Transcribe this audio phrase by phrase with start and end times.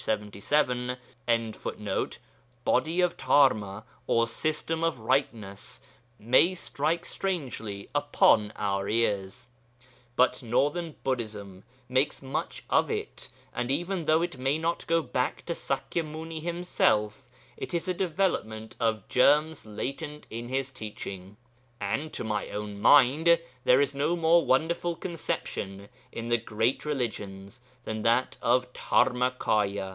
[0.03, 0.97] 77.]
[2.65, 5.79] (Body of Dharma, or system of rightness)
[6.17, 9.45] may strike strangely upon our ears,
[10.15, 15.45] but northern Buddhism makes much of it, and even though it may not go back
[15.45, 21.37] to Sakya Muni himself, it is a development of germs latent in his teaching;
[21.79, 27.59] and to my own mind there is no more wonderful conception in the great religions
[27.83, 29.89] than that of Dharmakâya.